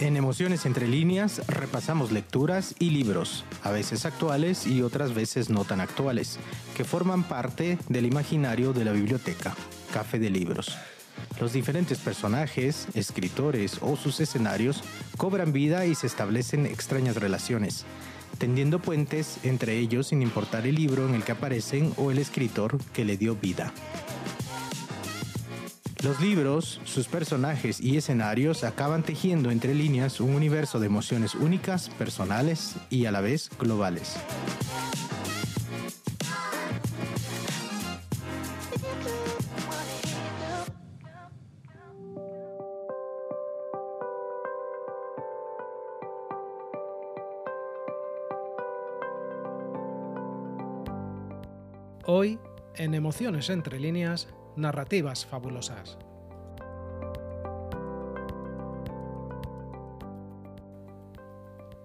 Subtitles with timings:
[0.00, 5.64] En Emociones entre líneas repasamos lecturas y libros, a veces actuales y otras veces no
[5.64, 6.38] tan actuales,
[6.76, 9.56] que forman parte del imaginario de la biblioteca,
[9.92, 10.78] Café de Libros.
[11.40, 14.84] Los diferentes personajes, escritores o sus escenarios
[15.16, 17.84] cobran vida y se establecen extrañas relaciones,
[18.38, 22.78] tendiendo puentes entre ellos sin importar el libro en el que aparecen o el escritor
[22.92, 23.72] que le dio vida.
[26.04, 31.88] Los libros, sus personajes y escenarios acaban tejiendo entre líneas un universo de emociones únicas,
[31.90, 34.16] personales y a la vez globales.
[52.88, 55.98] En Emociones entre líneas, narrativas fabulosas.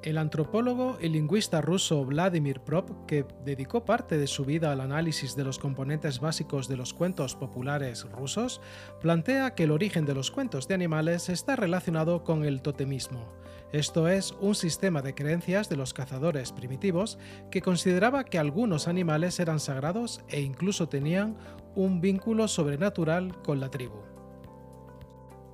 [0.03, 5.37] El antropólogo y lingüista ruso Vladimir Prop, que dedicó parte de su vida al análisis
[5.37, 8.59] de los componentes básicos de los cuentos populares rusos,
[8.99, 13.33] plantea que el origen de los cuentos de animales está relacionado con el totemismo.
[13.71, 17.17] Esto es un sistema de creencias de los cazadores primitivos
[17.49, 21.37] que consideraba que algunos animales eran sagrados e incluso tenían
[21.75, 24.12] un vínculo sobrenatural con la tribu.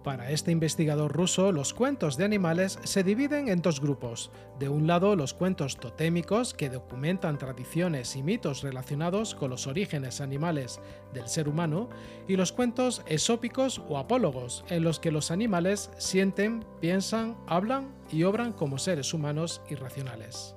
[0.04, 4.32] Para este investigador ruso, los cuentos de animales se dividen en dos grupos.
[4.58, 10.22] De un lado, los cuentos totémicos, que documentan tradiciones y mitos relacionados con los orígenes
[10.22, 10.80] animales
[11.14, 11.90] del ser humano,
[12.28, 18.24] y los cuentos esópicos o apólogos, en los que los animales sienten, piensan, hablan y
[18.24, 20.56] obran como seres humanos irracionales.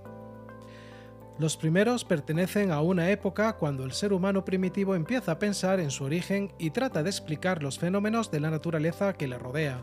[1.39, 5.91] Los primeros pertenecen a una época cuando el ser humano primitivo empieza a pensar en
[5.91, 9.83] su origen y trata de explicar los fenómenos de la naturaleza que le rodea,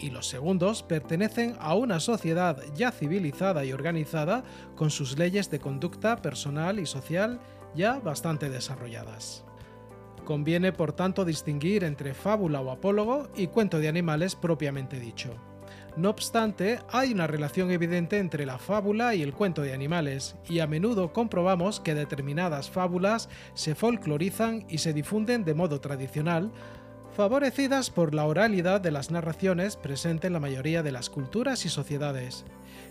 [0.00, 4.44] y los segundos pertenecen a una sociedad ya civilizada y organizada
[4.76, 7.40] con sus leyes de conducta personal y social
[7.74, 9.44] ya bastante desarrolladas.
[10.24, 15.47] Conviene por tanto distinguir entre fábula o apólogo y cuento de animales propiamente dicho.
[15.98, 20.60] No obstante, hay una relación evidente entre la fábula y el cuento de animales, y
[20.60, 26.52] a menudo comprobamos que determinadas fábulas se folclorizan y se difunden de modo tradicional,
[27.16, 31.68] favorecidas por la oralidad de las narraciones presente en la mayoría de las culturas y
[31.68, 32.44] sociedades.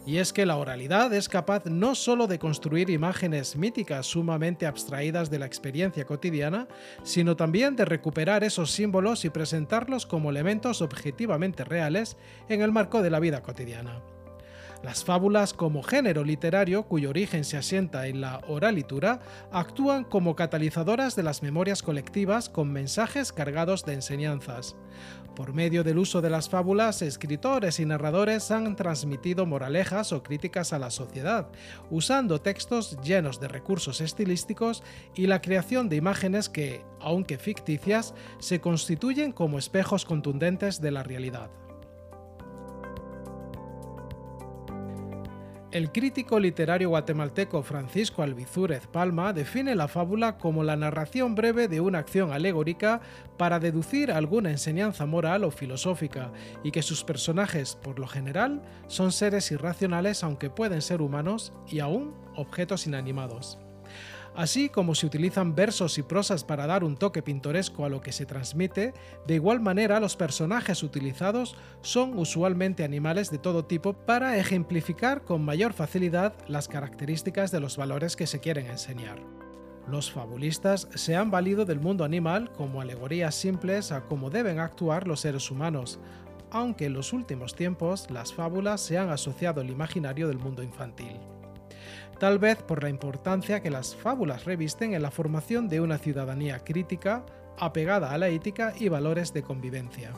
[0.08, 5.30] Y es que la oralidad es capaz no solo de construir imágenes míticas sumamente abstraídas
[5.30, 6.70] de la experiencia cotidiana,
[7.04, 12.16] sino también de recuperar esos símbolos y presentarlos como elementos objetivamente reales
[12.48, 14.02] en el marco de la vida cotidiana.
[14.84, 19.20] Las fábulas como género literario cuyo origen se asienta en la oralitura
[19.52, 24.76] actúan como catalizadoras de las memorias colectivas con mensajes cargados de enseñanzas.
[25.36, 30.74] Por medio del uso de las fábulas, escritores y narradores han transmitido moralejas o críticas
[30.74, 31.50] a la sociedad,
[31.92, 34.84] usando textos llenos de recursos estilísticos
[35.16, 41.04] y la creación de imágenes que, aunque ficticias, se constituyen como espejos contundentes de la
[41.04, 41.52] realidad.
[45.70, 51.82] El crítico literario guatemalteco Francisco Albizúrez Palma define la fábula como la narración breve de
[51.82, 53.02] una acción alegórica
[53.38, 56.32] para deducir alguna enseñanza moral o filosófica
[56.64, 61.80] y que sus personajes, por lo general, son seres irracionales aunque pueden ser humanos y
[61.80, 63.60] aún objetos inanimados.
[64.38, 68.12] Así como se utilizan versos y prosas para dar un toque pintoresco a lo que
[68.12, 68.94] se transmite,
[69.26, 75.44] de igual manera los personajes utilizados son usualmente animales de todo tipo para ejemplificar con
[75.44, 79.18] mayor facilidad las características de los valores que se quieren enseñar.
[79.88, 85.08] Los fabulistas se han valido del mundo animal como alegorías simples a cómo deben actuar
[85.08, 86.00] los seres humanos,
[86.52, 91.18] aunque en los últimos tiempos las fábulas se han asociado al imaginario del mundo infantil
[92.20, 96.60] tal vez por la importancia que las fábulas revisten en la formación de una ciudadanía
[96.60, 97.26] crítica,
[97.58, 100.14] apegada a la ética y valores de convivencia.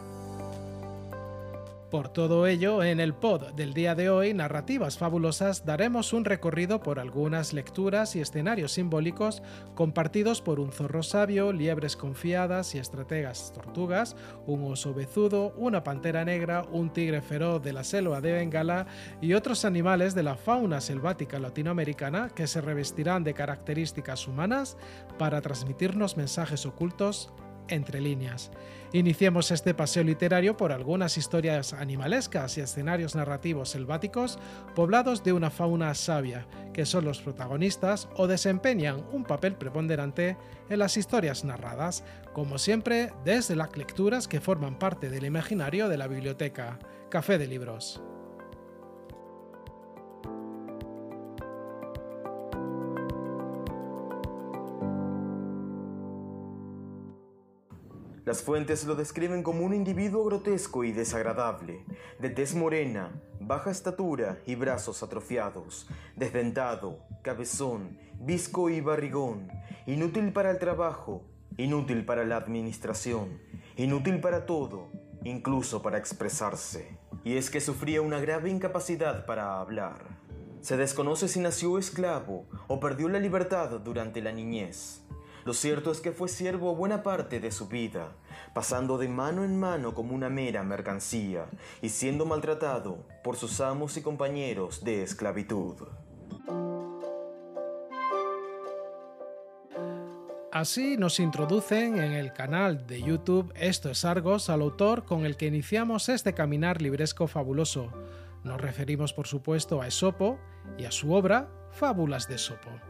[1.89, 6.83] Por todo ello, en el pod del día de hoy, Narrativas Fabulosas, daremos un recorrido
[6.83, 9.41] por algunas lecturas y escenarios simbólicos
[9.73, 14.15] compartidos por un zorro sabio, liebres confiadas y estrategas tortugas,
[14.45, 18.85] un oso bezudo, una pantera negra, un tigre feroz de la selva de Bengala
[19.19, 24.77] y otros animales de la fauna selvática latinoamericana que se revestirán de características humanas
[25.17, 27.33] para transmitirnos mensajes ocultos
[27.69, 28.51] entre líneas.
[28.91, 34.39] Iniciemos este paseo literario por algunas historias animalescas y escenarios narrativos selváticos
[34.75, 40.37] poblados de una fauna sabia, que son los protagonistas o desempeñan un papel preponderante
[40.69, 45.97] en las historias narradas, como siempre desde las lecturas que forman parte del imaginario de
[45.97, 46.79] la biblioteca.
[47.09, 48.01] Café de Libros.
[58.29, 61.83] Las fuentes lo describen como un individuo grotesco y desagradable,
[62.19, 69.49] de tez morena, baja estatura y brazos atrofiados, desdentado, cabezón, visco y barrigón,
[69.87, 71.23] inútil para el trabajo,
[71.57, 73.41] inútil para la administración,
[73.77, 74.91] inútil para todo,
[75.23, 76.99] incluso para expresarse.
[77.23, 80.19] Y es que sufría una grave incapacidad para hablar.
[80.61, 85.03] Se desconoce si nació esclavo o perdió la libertad durante la niñez.
[85.45, 88.11] Lo cierto es que fue siervo buena parte de su vida,
[88.53, 91.45] pasando de mano en mano como una mera mercancía
[91.81, 95.75] y siendo maltratado por sus amos y compañeros de esclavitud.
[100.51, 105.37] Así nos introducen en el canal de YouTube Esto es Argos al autor con el
[105.37, 107.93] que iniciamos este caminar libresco fabuloso.
[108.43, 110.39] Nos referimos por supuesto a Esopo
[110.77, 112.88] y a su obra Fábulas de Esopo.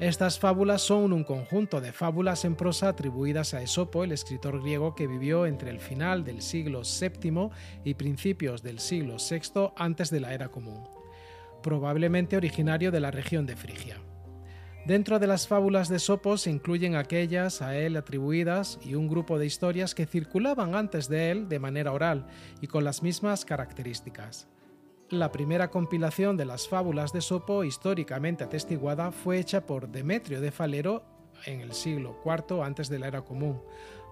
[0.00, 4.96] Estas fábulas son un conjunto de fábulas en prosa atribuidas a Esopo, el escritor griego
[4.96, 7.50] que vivió entre el final del siglo VII
[7.84, 10.82] y principios del siglo VI antes de la era común,
[11.62, 14.00] probablemente originario de la región de Frigia.
[14.84, 19.38] Dentro de las fábulas de Esopo se incluyen aquellas a él atribuidas y un grupo
[19.38, 22.26] de historias que circulaban antes de él de manera oral
[22.60, 24.48] y con las mismas características.
[25.14, 30.50] La primera compilación de las fábulas de Sopo históricamente atestiguada fue hecha por Demetrio de
[30.50, 31.04] Falero
[31.46, 33.62] en el siglo IV antes de la era común,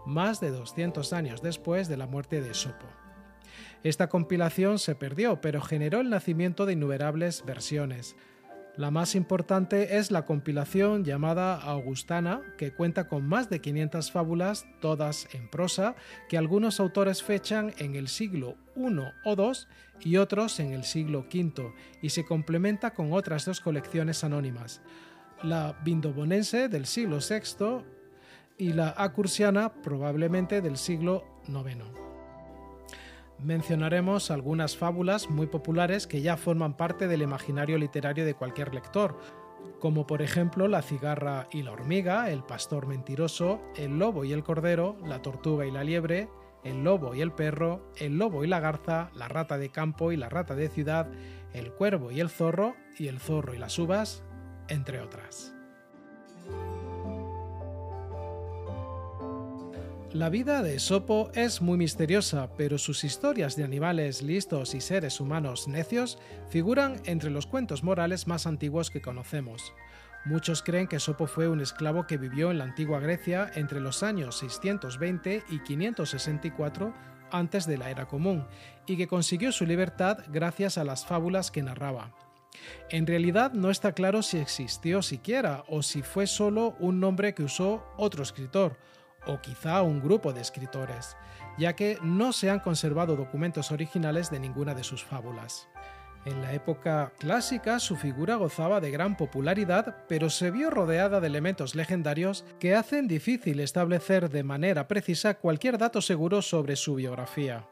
[0.06, 2.86] más de 200 años después de la muerte de Sopo.
[3.82, 8.14] Esta compilación se perdió, pero generó el nacimiento de innumerables versiones,
[8.76, 14.66] la más importante es la compilación llamada Augustana, que cuenta con más de 500 fábulas,
[14.80, 15.94] todas en prosa,
[16.28, 19.52] que algunos autores fechan en el siglo I o II
[20.00, 24.80] y otros en el siglo V, y se complementa con otras dos colecciones anónimas,
[25.42, 27.84] la Vindobonense del siglo VI
[28.56, 32.11] y la Acursiana probablemente del siglo IX
[33.42, 39.18] mencionaremos algunas fábulas muy populares que ya forman parte del imaginario literario de cualquier lector,
[39.80, 44.44] como por ejemplo La cigarra y la hormiga, El pastor mentiroso, El lobo y el
[44.44, 46.28] cordero, La tortuga y la liebre,
[46.64, 50.16] El lobo y el perro, El lobo y la garza, La rata de campo y
[50.16, 51.10] la rata de ciudad,
[51.52, 54.24] El cuervo y el zorro y El zorro y las uvas,
[54.68, 55.54] entre otras.
[60.12, 65.20] La vida de Sopo es muy misteriosa, pero sus historias de animales listos y seres
[65.20, 66.18] humanos necios
[66.50, 69.72] figuran entre los cuentos morales más antiguos que conocemos.
[70.26, 74.02] Muchos creen que Sopo fue un esclavo que vivió en la antigua Grecia entre los
[74.02, 76.92] años 620 y 564
[77.30, 78.46] antes de la era común,
[78.86, 82.14] y que consiguió su libertad gracias a las fábulas que narraba.
[82.90, 87.44] En realidad no está claro si existió siquiera o si fue solo un nombre que
[87.44, 88.76] usó otro escritor,
[89.26, 91.16] o quizá un grupo de escritores,
[91.58, 95.68] ya que no se han conservado documentos originales de ninguna de sus fábulas.
[96.24, 101.26] En la época clásica su figura gozaba de gran popularidad, pero se vio rodeada de
[101.26, 107.66] elementos legendarios que hacen difícil establecer de manera precisa cualquier dato seguro sobre su biografía.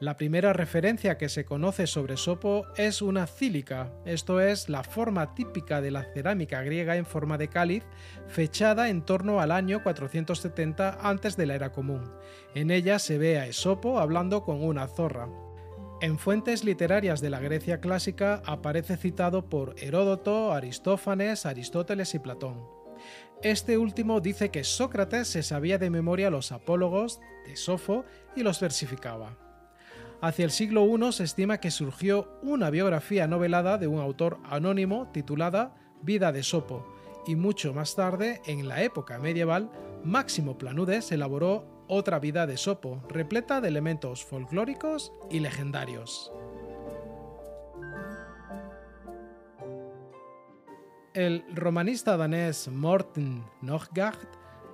[0.00, 5.34] La primera referencia que se conoce sobre Sopo es una cílica, esto es la forma
[5.34, 7.84] típica de la cerámica griega en forma de cáliz,
[8.28, 12.12] fechada en torno al año 470 antes de la era común.
[12.54, 15.28] En ella se ve a Esopo hablando con una zorra.
[16.02, 22.76] En fuentes literarias de la Grecia clásica aparece citado por Heródoto, Aristófanes, Aristóteles y Platón.
[23.42, 28.04] Este último dice que Sócrates se sabía de memoria los apólogos de Sofo
[28.34, 29.45] y los versificaba.
[30.20, 35.10] Hacia el siglo I se estima que surgió una biografía novelada de un autor anónimo
[35.12, 36.86] titulada Vida de Sopo,
[37.26, 39.70] y mucho más tarde, en la época medieval,
[40.04, 46.32] Máximo Planudes elaboró otra vida de Sopo, repleta de elementos folclóricos y legendarios.
[51.14, 54.28] El romanista danés Morten Noggaard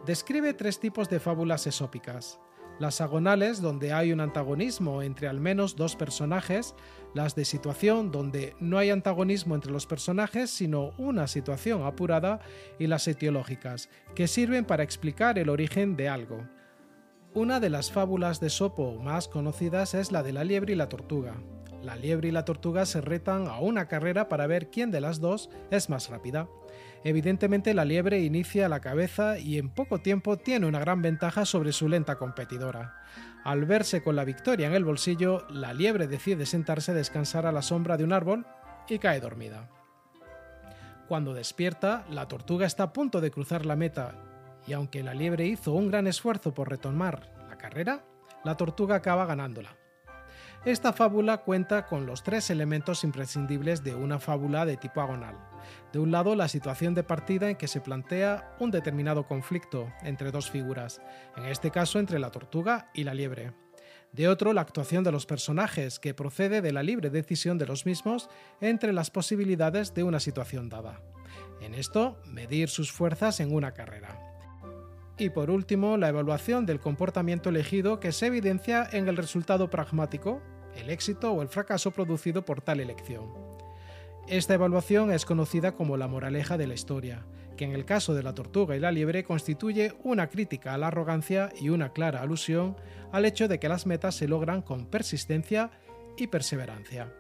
[0.04, 2.40] describe tres tipos de fábulas esópicas
[2.82, 6.74] las agonales donde hay un antagonismo entre al menos dos personajes,
[7.14, 12.40] las de situación donde no hay antagonismo entre los personajes sino una situación apurada
[12.80, 16.48] y las etiológicas, que sirven para explicar el origen de algo.
[17.34, 20.88] Una de las fábulas de Sopo más conocidas es la de la liebre y la
[20.88, 21.36] tortuga.
[21.82, 25.20] La liebre y la tortuga se retan a una carrera para ver quién de las
[25.20, 26.48] dos es más rápida.
[27.04, 31.44] Evidentemente la liebre inicia a la cabeza y en poco tiempo tiene una gran ventaja
[31.44, 32.94] sobre su lenta competidora.
[33.44, 37.52] Al verse con la victoria en el bolsillo, la liebre decide sentarse a descansar a
[37.52, 38.46] la sombra de un árbol
[38.88, 39.68] y cae dormida.
[41.08, 44.14] Cuando despierta, la tortuga está a punto de cruzar la meta
[44.68, 48.04] y aunque la liebre hizo un gran esfuerzo por retomar la carrera,
[48.44, 49.81] la tortuga acaba ganándola.
[50.64, 55.36] Esta fábula cuenta con los tres elementos imprescindibles de una fábula de tipo agonal.
[55.92, 60.30] De un lado, la situación de partida en que se plantea un determinado conflicto entre
[60.30, 61.00] dos figuras,
[61.36, 63.54] en este caso entre la tortuga y la liebre.
[64.12, 67.84] De otro, la actuación de los personajes, que procede de la libre decisión de los
[67.84, 71.00] mismos entre las posibilidades de una situación dada.
[71.60, 74.16] En esto, medir sus fuerzas en una carrera.
[75.18, 80.40] Y por último, la evaluación del comportamiento elegido que se evidencia en el resultado pragmático,
[80.76, 83.26] el éxito o el fracaso producido por tal elección.
[84.28, 87.26] Esta evaluación es conocida como la moraleja de la historia,
[87.56, 90.88] que en el caso de la tortuga y la liebre constituye una crítica a la
[90.88, 92.76] arrogancia y una clara alusión
[93.10, 95.70] al hecho de que las metas se logran con persistencia
[96.16, 97.12] y perseverancia.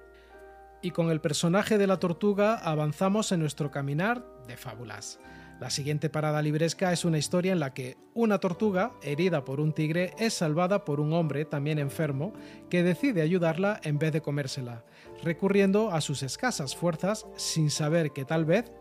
[0.80, 5.20] Y con el personaje de la tortuga avanzamos en nuestro caminar de fábulas.
[5.62, 9.72] La siguiente parada libresca es una historia en la que una tortuga, herida por un
[9.72, 12.32] tigre, es salvada por un hombre también enfermo
[12.68, 14.84] que decide ayudarla en vez de comérsela,
[15.22, 18.72] recurriendo a sus escasas fuerzas sin saber que tal vez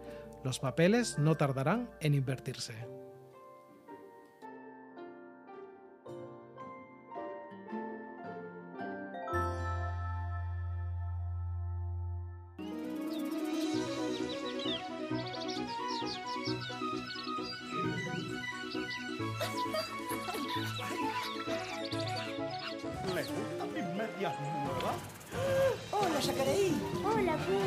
[0.43, 2.73] los papeles no tardarán en invertirse.
[25.91, 26.79] Hola, Yacareí.
[27.03, 27.59] Hola, Pu.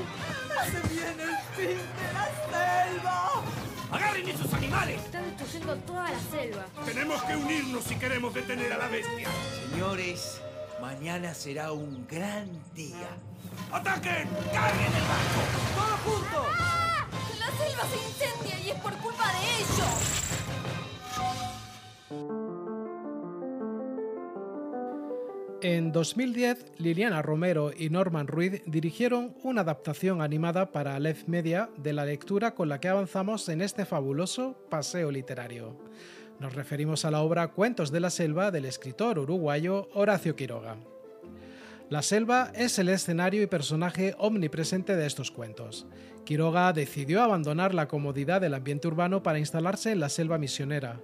[0.71, 3.43] ¡Se viene el fin de la selva!
[3.91, 5.03] ¡Agarren esos animales!
[5.03, 6.67] Están destruyendo toda la selva.
[6.85, 9.29] Tenemos que unirnos si queremos detener a la bestia.
[9.69, 10.41] Señores,
[10.81, 13.09] mañana será un gran día.
[13.73, 14.29] ¡Ataquen!
[14.53, 15.41] ¡Carguen el barco!
[15.75, 16.47] ¡Todos juntos!
[16.57, 17.09] ¡Ah!
[17.41, 20.15] La selva se incendia y es por culpa de ellos.
[25.65, 31.95] En 2010, Liliana Romero y Norman Ruiz dirigieron una adaptación animada para Aleph Media de
[31.95, 35.75] la lectura con la que avanzamos en este fabuloso paseo literario.
[36.39, 40.77] Nos referimos a la obra Cuentos de la Selva del escritor uruguayo Horacio Quiroga.
[41.89, 45.87] La selva es el escenario y personaje omnipresente de estos cuentos.
[46.27, 51.01] Quiroga decidió abandonar la comodidad del ambiente urbano para instalarse en la selva misionera,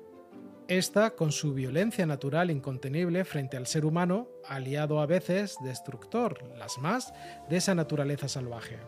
[0.70, 6.78] esta, con su violencia natural incontenible frente al ser humano, aliado a veces destructor, las
[6.78, 7.12] más,
[7.48, 8.78] de esa naturaleza salvaje.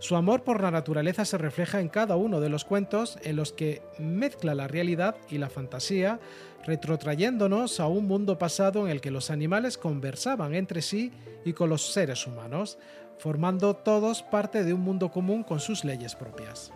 [0.00, 3.52] Su amor por la naturaleza se refleja en cada uno de los cuentos en los
[3.52, 6.18] que mezcla la realidad y la fantasía,
[6.64, 11.12] retrotrayéndonos a un mundo pasado en el que los animales conversaban entre sí
[11.44, 12.78] y con los seres humanos,
[13.18, 16.72] formando todos parte de un mundo común con sus leyes propias.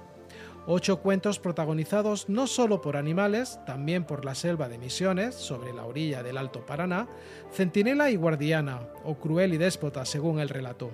[0.68, 5.84] Ocho cuentos protagonizados no solo por animales, también por la selva de Misiones, sobre la
[5.84, 7.06] orilla del Alto Paraná,
[7.52, 10.90] centinela y guardiana, o cruel y déspota según el relato.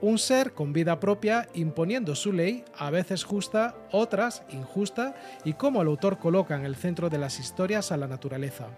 [0.00, 5.82] Un ser con vida propia imponiendo su ley, a veces justa, otras injusta, y cómo
[5.82, 8.68] el autor coloca en el centro de las historias a la naturaleza.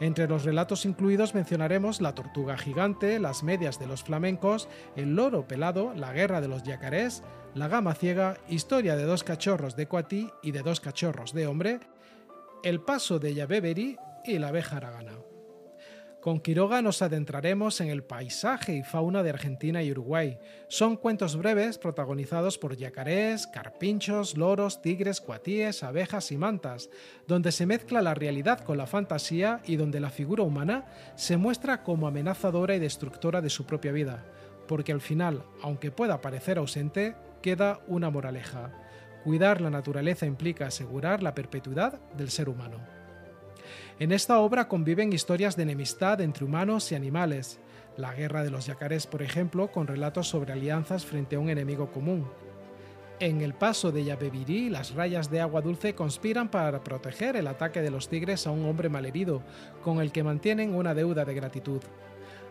[0.00, 5.46] Entre los relatos incluidos mencionaremos La tortuga gigante, Las medias de los flamencos, El loro
[5.46, 7.22] pelado, La guerra de los yacarés,
[7.54, 11.80] La gama ciega, Historia de dos cachorros de Coatí y de dos cachorros de hombre,
[12.62, 15.31] El paso de Yabeberi y La abeja aragana.
[16.22, 20.38] Con Quiroga nos adentraremos en el paisaje y fauna de Argentina y Uruguay.
[20.68, 26.90] Son cuentos breves protagonizados por yacarés, carpinchos, loros, tigres, cuatíes, abejas y mantas,
[27.26, 30.84] donde se mezcla la realidad con la fantasía y donde la figura humana
[31.16, 34.24] se muestra como amenazadora y destructora de su propia vida,
[34.68, 38.70] porque al final, aunque pueda parecer ausente, queda una moraleja.
[39.24, 43.01] Cuidar la naturaleza implica asegurar la perpetuidad del ser humano.
[43.98, 47.60] En esta obra conviven historias de enemistad entre humanos y animales,
[47.96, 51.90] la guerra de los yacarés, por ejemplo, con relatos sobre alianzas frente a un enemigo
[51.90, 52.26] común.
[53.20, 57.80] En el paso de Yabebirí, las rayas de agua dulce conspiran para proteger el ataque
[57.80, 59.42] de los tigres a un hombre malherido,
[59.84, 61.82] con el que mantienen una deuda de gratitud.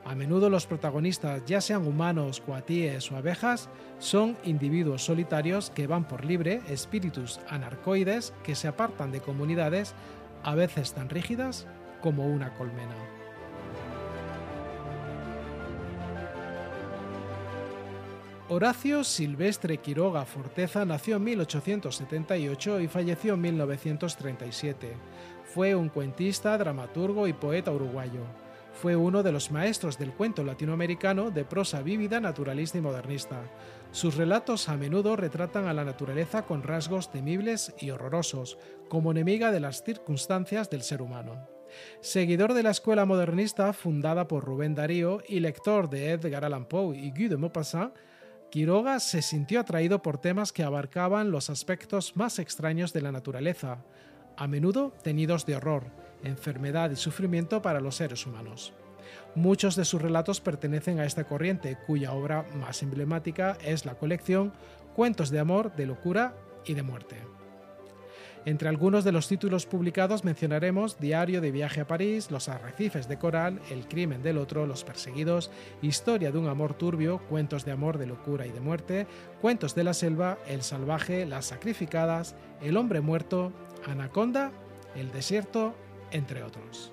[0.05, 3.69] A menudo los protagonistas, ya sean humanos, cuatíes o abejas,
[3.99, 9.93] son individuos solitarios que van por libre, espíritus anarcoides que se apartan de comunidades,
[10.43, 11.67] a veces tan rígidas
[12.01, 12.95] como una colmena.
[18.49, 24.93] Horacio Silvestre Quiroga Forteza nació en 1878 y falleció en 1937.
[25.53, 28.23] Fue un cuentista, dramaturgo y poeta uruguayo.
[28.81, 33.43] Fue uno de los maestros del cuento latinoamericano de prosa vívida, naturalista y modernista.
[33.91, 38.57] Sus relatos a menudo retratan a la naturaleza con rasgos temibles y horrorosos,
[38.89, 41.47] como enemiga de las circunstancias del ser humano.
[41.99, 46.97] Seguidor de la escuela modernista fundada por Rubén Darío y lector de Edgar Allan Poe
[46.97, 47.93] y Guy de Maupassant,
[48.49, 53.85] Quiroga se sintió atraído por temas que abarcaban los aspectos más extraños de la naturaleza,
[54.41, 55.83] a menudo tenidos de horror,
[56.23, 58.73] enfermedad y sufrimiento para los seres humanos.
[59.35, 64.51] Muchos de sus relatos pertenecen a esta corriente, cuya obra más emblemática es la colección
[64.95, 66.33] Cuentos de amor, de locura
[66.65, 67.17] y de muerte.
[68.43, 73.19] Entre algunos de los títulos publicados mencionaremos Diario de viaje a París, Los arrecifes de
[73.19, 75.51] coral, El crimen del otro, Los perseguidos,
[75.83, 79.05] Historia de un amor turbio, Cuentos de amor, de locura y de muerte,
[79.39, 83.53] Cuentos de la selva, El salvaje, Las sacrificadas, El hombre muerto,
[83.87, 84.51] Anaconda,
[84.95, 85.73] El desierto,
[86.11, 86.91] entre otros.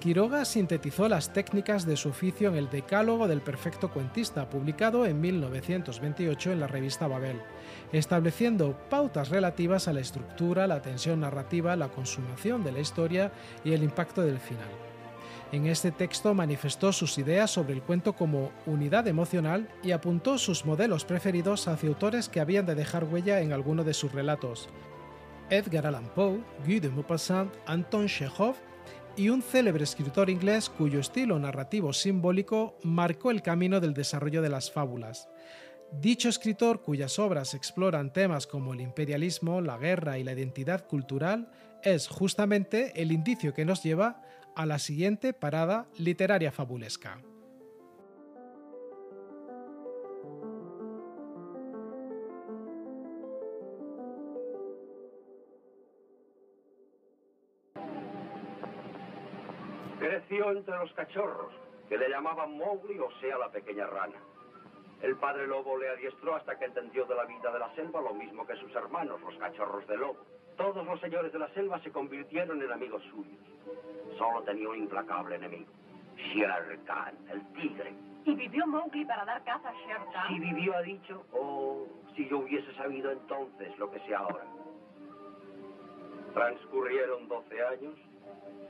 [0.00, 5.20] Quiroga sintetizó las técnicas de su oficio en el Decálogo del Perfecto Cuentista, publicado en
[5.20, 7.40] 1928 en la revista Babel,
[7.92, 13.32] estableciendo pautas relativas a la estructura, la tensión narrativa, la consumación de la historia
[13.64, 14.68] y el impacto del final.
[15.52, 20.64] En este texto manifestó sus ideas sobre el cuento como unidad emocional y apuntó sus
[20.64, 24.68] modelos preferidos hacia autores que habían de dejar huella en alguno de sus relatos.
[25.48, 28.56] Edgar Allan Poe, Guy de Maupassant, Anton Chekhov
[29.16, 34.48] y un célebre escritor inglés cuyo estilo narrativo simbólico marcó el camino del desarrollo de
[34.48, 35.28] las fábulas.
[35.92, 41.48] Dicho escritor, cuyas obras exploran temas como el imperialismo, la guerra y la identidad cultural,
[41.82, 44.20] es justamente el indicio que nos lleva
[44.56, 47.18] a la siguiente parada literaria fabulesca.
[59.98, 61.52] Creció entre los cachorros,
[61.90, 64.16] que le llamaban Mowgli o sea la pequeña rana.
[65.02, 68.14] El padre lobo le adiestró hasta que entendió de la vida de la selva lo
[68.14, 70.24] mismo que sus hermanos, los cachorros de lobo.
[70.56, 73.40] Todos los señores de la selva se convirtieron en amigos suyos.
[74.16, 75.70] Solo tenía un implacable enemigo,
[76.16, 77.94] Shere Khan, el tigre.
[78.24, 80.28] ¿Y vivió Mowgli para dar caza a Shere Khan?
[80.28, 84.44] Si vivió, ha dicho, o si yo hubiese sabido entonces lo que sé ahora.
[86.32, 87.94] Transcurrieron 12 años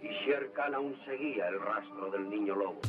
[0.02, 2.80] y Shere Khan aún seguía el rastro del niño lobo.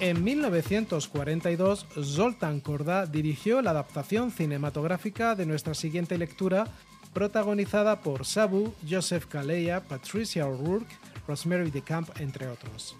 [0.00, 6.68] En 1942, Zoltan Korda dirigió la adaptación cinematográfica de nuestra siguiente lectura,
[7.12, 10.94] protagonizada por Sabu, Joseph Kaleya, Patricia O'Rourke,
[11.26, 12.96] Rosemary DeCamp, entre otros.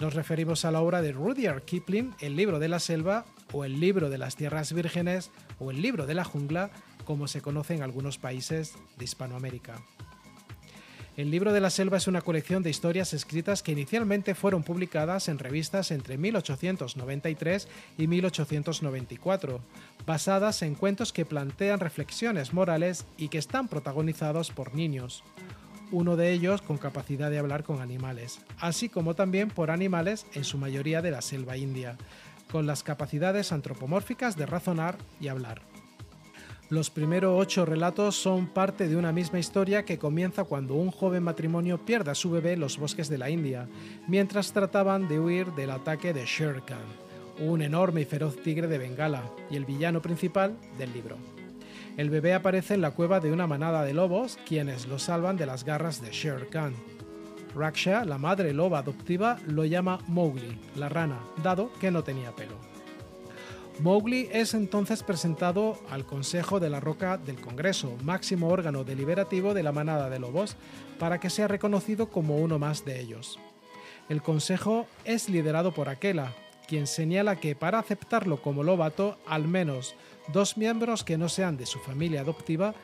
[0.00, 3.78] Nos referimos a la obra de Rudyard Kipling, El libro de la selva, o El
[3.78, 6.70] libro de las tierras vírgenes, o El libro de la jungla,
[7.04, 9.82] como se conoce en algunos países de Hispanoamérica.
[11.14, 15.28] El libro de la selva es una colección de historias escritas que inicialmente fueron publicadas
[15.28, 19.60] en revistas entre 1893 y 1894,
[20.06, 25.22] basadas en cuentos que plantean reflexiones morales y que están protagonizados por niños,
[25.90, 30.44] uno de ellos con capacidad de hablar con animales, así como también por animales en
[30.44, 31.98] su mayoría de la selva india,
[32.50, 35.71] con las capacidades antropomórficas de razonar y hablar.
[36.72, 41.22] Los primeros ocho relatos son parte de una misma historia que comienza cuando un joven
[41.22, 43.68] matrimonio pierde a su bebé en los bosques de la India,
[44.08, 46.78] mientras trataban de huir del ataque de Shere Khan,
[47.40, 51.18] un enorme y feroz tigre de Bengala, y el villano principal del libro.
[51.98, 55.44] El bebé aparece en la cueva de una manada de lobos, quienes lo salvan de
[55.44, 56.72] las garras de Shere Khan.
[57.54, 62.71] Raksha, la madre loba adoptiva, lo llama Mowgli, la rana, dado que no tenía pelo.
[63.80, 69.62] Mowgli es entonces presentado al Consejo de la Roca del Congreso, máximo órgano deliberativo de
[69.62, 70.56] la manada de lobos,
[70.98, 73.38] para que sea reconocido como uno más de ellos.
[74.08, 76.32] El Consejo es liderado por Akela,
[76.68, 79.96] quien señala que para aceptarlo como lobato, al menos
[80.32, 82.74] dos miembros que no sean de su familia adoptiva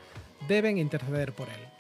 [0.49, 1.78] deben interceder por él.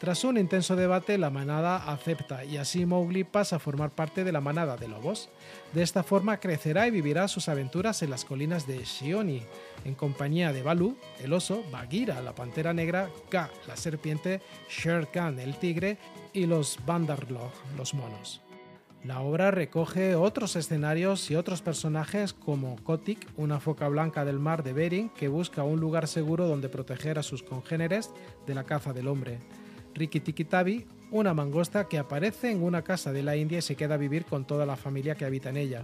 [0.00, 4.32] Tras un intenso debate, la manada acepta y así Mowgli pasa a formar parte de
[4.32, 5.28] la manada de lobos.
[5.74, 9.42] De esta forma crecerá y vivirá sus aventuras en las colinas de Shioni,
[9.84, 15.38] en compañía de Baloo, el oso, Bagheera, la pantera negra, Ka, la serpiente, Shere Khan,
[15.38, 15.98] el tigre
[16.32, 18.40] y los Bandarlog, los monos.
[19.04, 24.62] La obra recoge otros escenarios y otros personajes como Kotik, una foca blanca del mar
[24.62, 28.10] de Bering que busca un lugar seguro donde proteger a sus congéneres
[28.46, 29.40] de la caza del hombre.
[29.94, 30.22] Rikki
[31.10, 34.24] una mangosta que aparece en una casa de la India y se queda a vivir
[34.24, 35.82] con toda la familia que habita en ella.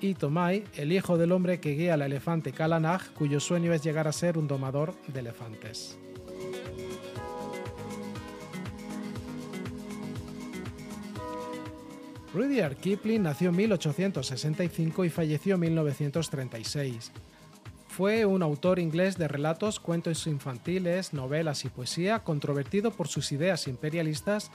[0.00, 4.08] Y Tomai, el hijo del hombre que guía al elefante Kalanag, cuyo sueño es llegar
[4.08, 5.98] a ser un domador de elefantes.
[12.32, 17.10] Rudyard Kipling nació en 1865 y falleció en 1936.
[17.98, 23.66] Fue un autor inglés de relatos, cuentos infantiles, novelas y poesía, controvertido por sus ideas
[23.66, 24.52] imperialistas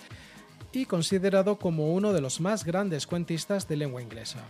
[0.71, 4.45] y considerado como uno de los más grandes cuentistas de lengua inglesa.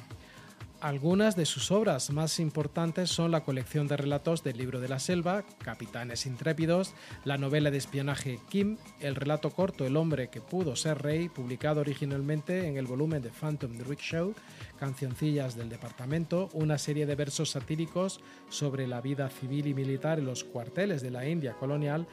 [0.83, 4.99] Algunas de sus obras más importantes son la colección de relatos del libro de la
[4.99, 6.93] selva, Capitanes Intrépidos,
[7.23, 11.79] la novela de espionaje Kim, el relato corto El hombre que pudo ser rey, publicado
[11.79, 14.33] originalmente en el volumen de Phantom Druid Show,
[14.77, 18.19] Cancioncillas del Departamento, una serie de versos satíricos
[18.49, 22.07] sobre la vida civil y militar en los cuarteles de la India colonial,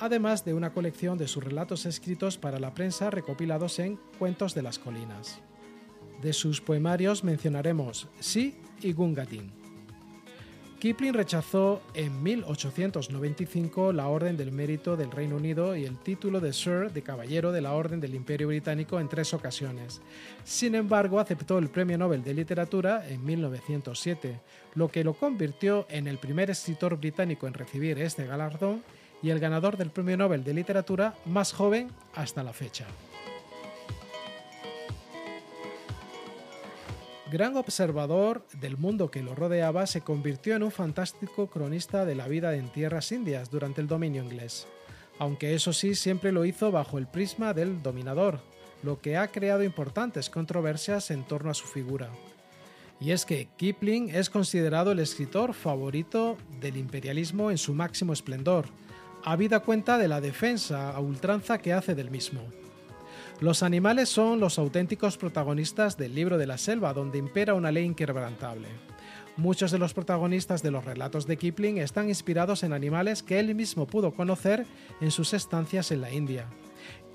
[0.00, 4.62] además de una colección de sus relatos escritos para la prensa recopilados en Cuentos de
[4.62, 5.42] las Colinas.
[6.22, 9.64] De sus poemarios mencionaremos Sí y Gungadin.
[10.84, 16.52] Kipling rechazó en 1895 la Orden del Mérito del Reino Unido y el título de
[16.52, 20.02] Sir de Caballero de la Orden del Imperio Británico en tres ocasiones.
[20.44, 24.42] Sin embargo, aceptó el Premio Nobel de Literatura en 1907,
[24.74, 28.82] lo que lo convirtió en el primer escritor británico en recibir este galardón
[29.22, 32.84] y el ganador del Premio Nobel de Literatura más joven hasta la fecha.
[37.32, 42.28] Gran observador del mundo que lo rodeaba, se convirtió en un fantástico cronista de la
[42.28, 44.66] vida en tierras indias durante el dominio inglés,
[45.18, 48.40] aunque eso sí siempre lo hizo bajo el prisma del dominador,
[48.82, 52.10] lo que ha creado importantes controversias en torno a su figura.
[53.00, 58.66] Y es que Kipling es considerado el escritor favorito del imperialismo en su máximo esplendor,
[59.24, 62.42] habida cuenta de la defensa a ultranza que hace del mismo.
[63.40, 67.84] Los animales son los auténticos protagonistas del libro de la selva, donde impera una ley
[67.84, 68.68] inquebrantable.
[69.36, 73.52] Muchos de los protagonistas de los relatos de Kipling están inspirados en animales que él
[73.54, 74.64] mismo pudo conocer
[75.00, 76.46] en sus estancias en la India.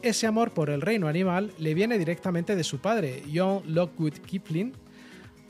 [0.01, 4.73] Ese amor por el reino animal le viene directamente de su padre, John Lockwood Kipling,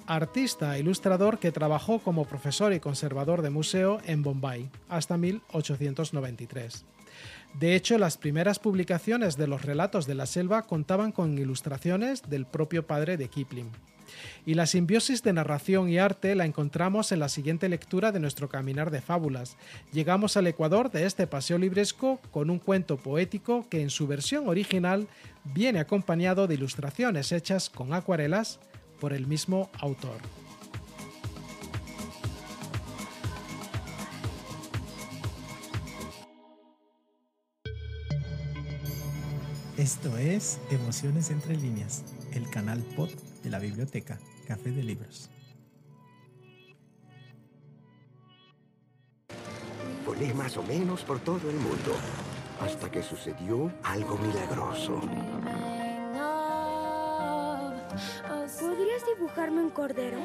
[0.06, 6.86] artista e ilustrador que trabajó como profesor y conservador de museo en Bombay hasta 1893.
[7.54, 12.46] De hecho, las primeras publicaciones de los relatos de la selva contaban con ilustraciones del
[12.46, 13.72] propio padre de Kipling.
[14.46, 18.50] Y la simbiosis de narración y arte la encontramos en la siguiente lectura de nuestro
[18.50, 19.58] caminar de fábulas.
[19.92, 24.48] Llegamos al Ecuador de este paseo libresco con un cuento poético que en su versión
[24.48, 25.08] original
[25.44, 28.60] viene acompañado de ilustraciones hechas con acuarelas
[29.00, 30.18] por el mismo autor.
[39.80, 43.08] Esto es Emociones entre líneas, el canal pod
[43.44, 45.30] de la biblioteca Café de Libros.
[50.06, 51.96] Volé más o menos por todo el mundo,
[52.60, 55.00] hasta que sucedió algo milagroso.
[58.60, 60.18] ¿Podrías dibujarme un cordero?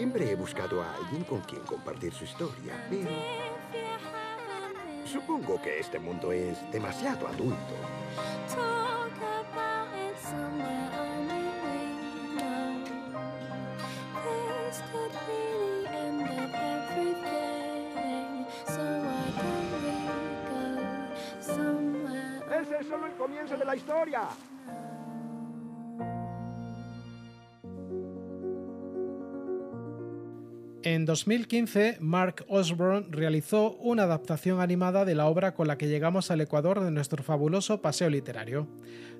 [0.00, 3.10] Siempre he buscado a alguien con quien compartir su historia, pero...
[5.04, 7.74] Supongo que este mundo es demasiado adulto.
[22.58, 24.22] Ese es solo el comienzo de la historia.
[30.92, 36.32] En 2015, Mark Osborne realizó una adaptación animada de la obra con la que llegamos
[36.32, 38.66] al Ecuador de nuestro fabuloso paseo literario.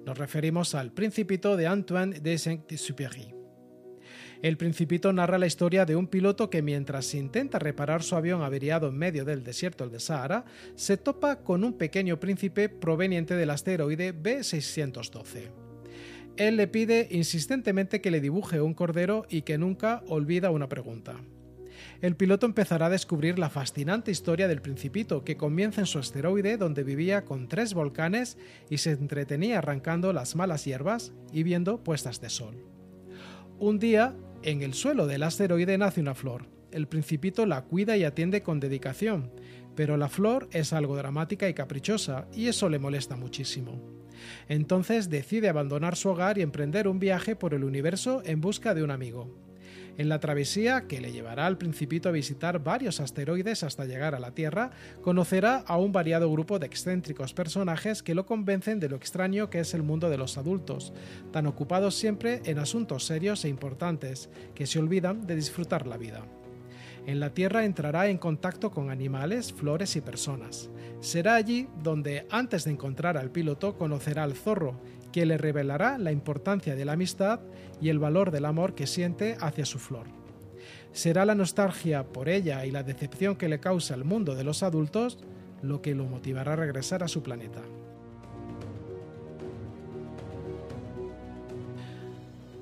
[0.04, 3.32] Nos referimos al Principito de Antoine de Saint-Exupéry.
[4.42, 8.88] El Principito narra la historia de un piloto que mientras intenta reparar su avión averiado
[8.88, 14.12] en medio del desierto del Sahara, se topa con un pequeño príncipe proveniente del asteroide
[14.12, 15.52] B612.
[16.36, 21.14] Él le pide insistentemente que le dibuje un cordero y que nunca olvida una pregunta.
[22.00, 26.56] El piloto empezará a descubrir la fascinante historia del principito que comienza en su asteroide
[26.56, 28.38] donde vivía con tres volcanes
[28.68, 32.56] y se entretenía arrancando las malas hierbas y viendo puestas de sol.
[33.58, 36.46] Un día, en el suelo del asteroide nace una flor.
[36.72, 39.32] El principito la cuida y atiende con dedicación,
[39.74, 43.80] pero la flor es algo dramática y caprichosa y eso le molesta muchísimo.
[44.48, 48.82] Entonces decide abandonar su hogar y emprender un viaje por el universo en busca de
[48.82, 49.49] un amigo.
[49.98, 54.20] En la travesía, que le llevará al principito a visitar varios asteroides hasta llegar a
[54.20, 54.70] la Tierra,
[55.02, 59.60] conocerá a un variado grupo de excéntricos personajes que lo convencen de lo extraño que
[59.60, 60.92] es el mundo de los adultos,
[61.32, 66.24] tan ocupados siempre en asuntos serios e importantes, que se olvidan de disfrutar la vida.
[67.06, 70.70] En la Tierra entrará en contacto con animales, flores y personas.
[71.00, 74.78] Será allí donde, antes de encontrar al piloto, conocerá al zorro,
[75.12, 77.40] que le revelará la importancia de la amistad
[77.80, 80.06] y el valor del amor que siente hacia su flor.
[80.92, 84.62] Será la nostalgia por ella y la decepción que le causa el mundo de los
[84.62, 85.18] adultos
[85.62, 87.60] lo que lo motivará a regresar a su planeta.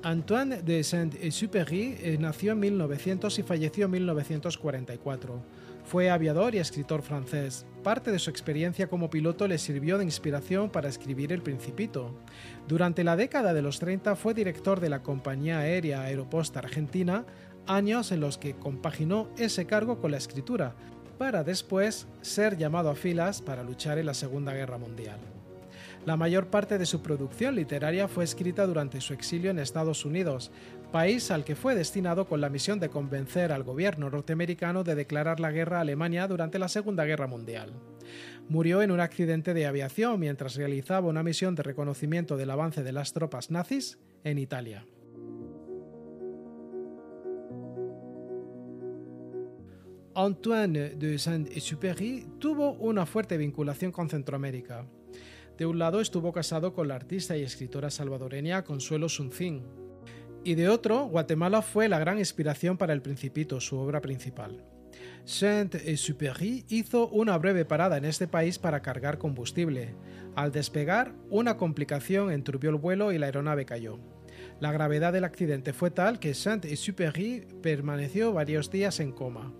[0.01, 5.43] Antoine de Saint-Exupéry eh, nació en 1900 y falleció en 1944.
[5.83, 7.65] Fue aviador y escritor francés.
[7.83, 12.15] Parte de su experiencia como piloto le sirvió de inspiración para escribir El Principito.
[12.67, 17.25] Durante la década de los 30 fue director de la compañía aérea Aeropost Argentina,
[17.67, 20.75] años en los que compaginó ese cargo con la escritura,
[21.17, 25.19] para después ser llamado a filas para luchar en la Segunda Guerra Mundial.
[26.05, 30.51] La mayor parte de su producción literaria fue escrita durante su exilio en Estados Unidos,
[30.91, 35.39] país al que fue destinado con la misión de convencer al gobierno norteamericano de declarar
[35.39, 37.73] la guerra a Alemania durante la Segunda Guerra Mundial.
[38.47, 42.91] Murió en un accidente de aviación mientras realizaba una misión de reconocimiento del avance de
[42.93, 44.85] las tropas nazis en Italia.
[50.15, 54.85] Antoine de Saint-Exupéry tuvo una fuerte vinculación con Centroamérica.
[55.59, 59.65] De un lado estuvo casado con la artista y escritora salvadoreña Consuelo Suncín,
[60.45, 64.63] y de otro, Guatemala fue la gran inspiración para El Principito, su obra principal.
[65.25, 69.95] Saint-Exupéry hizo una breve parada en este país para cargar combustible.
[70.33, 73.99] Al despegar, una complicación enturbió el vuelo y la aeronave cayó.
[74.61, 79.53] La gravedad del accidente fue tal que Saint-Exupéry permaneció varios días en coma.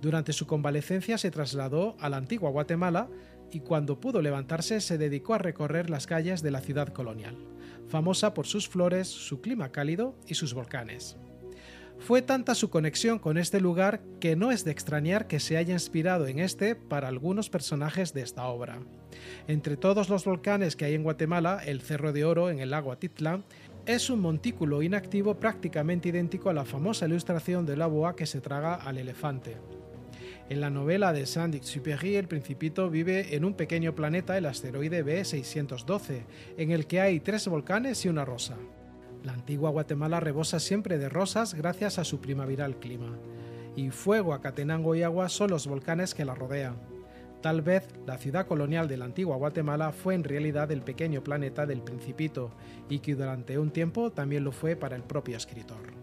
[0.00, 3.08] Durante su convalecencia se trasladó a la antigua Guatemala,
[3.52, 7.36] y cuando pudo levantarse se dedicó a recorrer las calles de la ciudad colonial,
[7.88, 11.16] famosa por sus flores, su clima cálido y sus volcanes.
[11.98, 15.72] Fue tanta su conexión con este lugar que no es de extrañar que se haya
[15.72, 18.80] inspirado en este para algunos personajes de esta obra.
[19.46, 22.90] Entre todos los volcanes que hay en Guatemala, el Cerro de Oro en el lago
[22.90, 23.44] Atitlán
[23.86, 28.40] es un montículo inactivo prácticamente idéntico a la famosa ilustración de la boa que se
[28.40, 29.58] traga al elefante.
[30.52, 36.24] En la novela de Saint-Exupéry, el Principito vive en un pequeño planeta, el asteroide B612,
[36.58, 38.58] en el que hay tres volcanes y una rosa.
[39.24, 43.16] La antigua Guatemala rebosa siempre de rosas gracias a su primaveral clima,
[43.76, 46.76] y Fuego, Acatenango y Agua son los volcanes que la rodean.
[47.40, 51.64] Tal vez la ciudad colonial de la antigua Guatemala fue en realidad el pequeño planeta
[51.64, 52.50] del Principito,
[52.90, 56.01] y que durante un tiempo también lo fue para el propio escritor.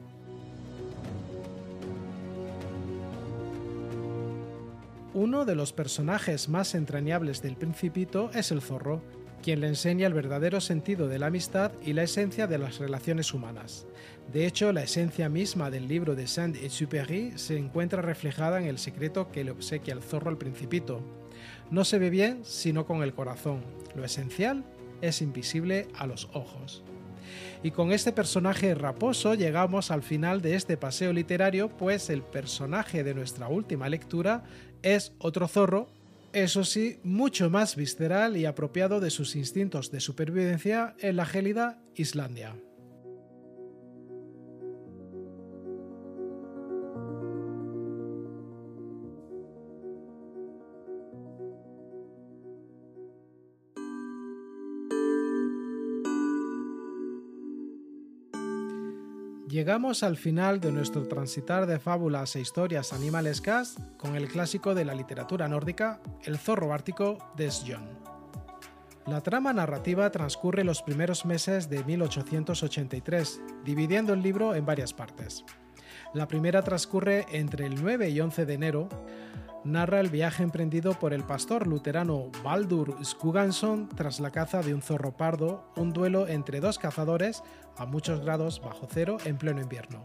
[5.15, 9.01] Uno de los personajes más entrañables del Principito es el zorro,
[9.41, 13.33] quien le enseña el verdadero sentido de la amistad y la esencia de las relaciones
[13.33, 13.87] humanas.
[14.31, 19.31] De hecho, la esencia misma del libro de Saint-Exupéry se encuentra reflejada en el secreto
[19.31, 21.01] que le obsequia el zorro al Principito.
[21.71, 23.63] No se ve bien sino con el corazón.
[23.95, 24.63] Lo esencial
[25.01, 26.83] es invisible a los ojos.
[27.63, 33.03] Y con este personaje raposo llegamos al final de este paseo literario, pues el personaje
[33.03, 34.43] de nuestra última lectura
[34.81, 35.89] es otro zorro,
[36.31, 41.81] eso sí, mucho más visceral y apropiado de sus instintos de supervivencia en la gélida
[41.95, 42.55] Islandia.
[59.59, 64.85] Llegamos al final de nuestro transitar de fábulas e historias animalescas con el clásico de
[64.85, 67.89] la literatura nórdica, El zorro ártico de Sjon.
[69.05, 75.43] La trama narrativa transcurre los primeros meses de 1883, dividiendo el libro en varias partes.
[76.13, 78.87] La primera transcurre entre el 9 y 11 de enero,
[79.63, 84.81] narra el viaje emprendido por el pastor luterano Baldur Skugansson tras la caza de un
[84.81, 87.43] zorro pardo, un duelo entre dos cazadores
[87.77, 90.01] a muchos grados bajo cero en pleno invierno.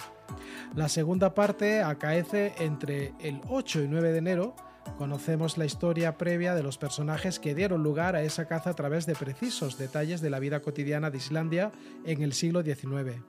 [0.74, 4.56] La segunda parte acaece entre el 8 y 9 de enero,
[4.98, 9.06] Conocemos la historia previa de los personajes que dieron lugar a esa caza a través
[9.06, 11.72] de precisos detalles de la vida cotidiana de Islandia
[12.04, 13.20] en el siglo XIX.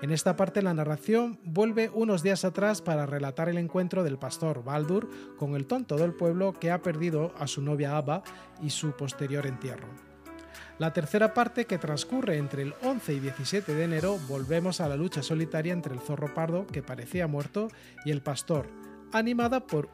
[0.00, 4.64] En esta parte la narración vuelve unos días atrás para relatar el encuentro del pastor
[4.64, 8.22] Baldur con el tonto del pueblo que ha perdido a su novia Abba
[8.62, 9.88] y su posterior entierro.
[10.78, 14.96] La tercera parte, que transcurre entre el 11 y 17 de enero, volvemos a la
[14.96, 17.68] lucha solitaria entre el zorro pardo, que parecía muerto,
[18.06, 18.66] y el pastor,
[19.12, 19.90] animada por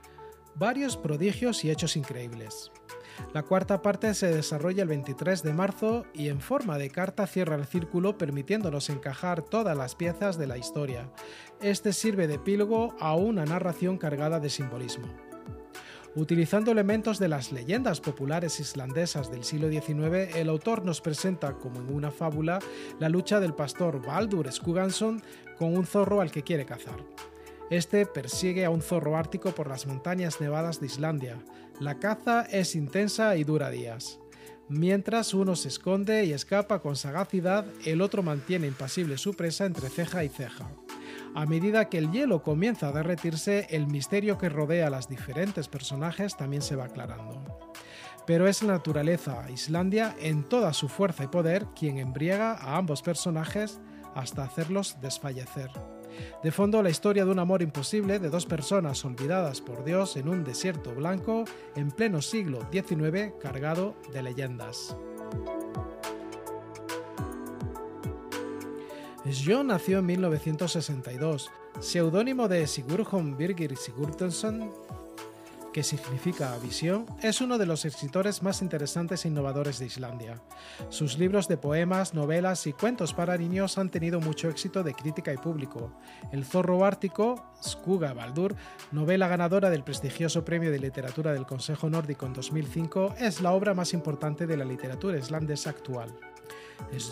[0.59, 2.73] varios prodigios y hechos increíbles.
[3.33, 7.57] La cuarta parte se desarrolla el 23 de marzo y en forma de carta cierra
[7.57, 11.11] el círculo permitiéndonos encajar todas las piezas de la historia.
[11.61, 15.09] Este sirve de epílogo a una narración cargada de simbolismo.
[16.15, 21.81] Utilizando elementos de las leyendas populares islandesas del siglo XIX, el autor nos presenta, como
[21.81, 22.59] en una fábula,
[22.99, 25.23] la lucha del pastor Baldur Skugansson
[25.59, 27.05] con un zorro al que quiere cazar.
[27.71, 31.39] Este persigue a un zorro ártico por las montañas nevadas de Islandia.
[31.81, 34.21] La caza es intensa y dura días.
[34.69, 39.89] Mientras uno se esconde y escapa con sagacidad, el otro mantiene impasible su presa entre
[39.89, 40.71] ceja y ceja.
[41.35, 45.69] A medida que el hielo comienza a derretirse, el misterio que rodea a los diferentes
[45.69, 47.73] personajes también se va aclarando.
[48.27, 53.03] Pero es la naturaleza, Islandia, en toda su fuerza y poder, quien embriaga a ambos
[53.03, 53.81] personajes
[54.15, 55.71] hasta hacerlos desfallecer.
[56.43, 60.29] De fondo, la historia de un amor imposible de dos personas olvidadas por Dios en
[60.29, 64.97] un desierto blanco en pleno siglo XIX cargado de leyendas.
[69.45, 71.51] John nació en 1962,
[71.81, 74.73] seudónimo de Sigurjón Birgir Sigurdsson
[75.77, 80.41] que significa visión, es uno de los escritores más interesantes e innovadores de Islandia.
[80.89, 85.35] Sus libros de poemas, novelas y cuentos para niños han tenido mucho éxito de crítica
[85.35, 85.93] y público.
[86.33, 88.57] El zorro ártico, Skuga Baldur,
[88.91, 93.75] novela ganadora del prestigioso Premio de Literatura del Consejo Nórdico en 2005, es la obra
[93.75, 96.09] más importante de la literatura islandesa actual.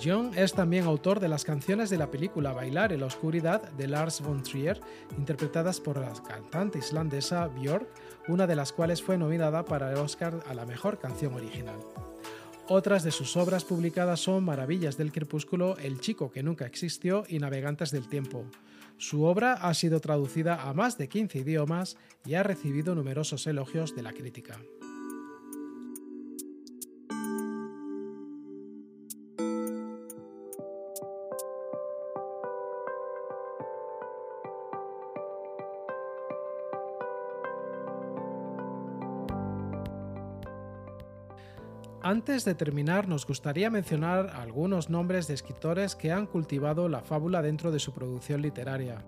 [0.02, 3.88] John es también autor de las canciones de la película Bailar en la Oscuridad de
[3.88, 4.80] Lars von Trier,
[5.16, 7.88] interpretadas por la cantante islandesa Björk,
[8.28, 11.78] una de las cuales fue nominada para el Oscar a la mejor canción original.
[12.68, 17.38] Otras de sus obras publicadas son Maravillas del Crepúsculo, El chico que nunca existió y
[17.38, 18.46] Navegantes del Tiempo.
[18.96, 23.94] Su obra ha sido traducida a más de 15 idiomas y ha recibido numerosos elogios
[23.94, 24.58] de la crítica.
[42.06, 47.40] Antes de terminar, nos gustaría mencionar algunos nombres de escritores que han cultivado la fábula
[47.40, 49.06] dentro de su producción literaria.